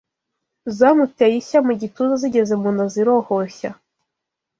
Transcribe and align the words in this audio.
Zamuteye 0.77 1.35
ishya 1.41 1.59
mu 1.67 1.73
gituza 1.81 2.13
Zigeze 2.21 2.53
mu 2.61 2.69
nda 2.73 2.85
zirohoshya 2.93 3.71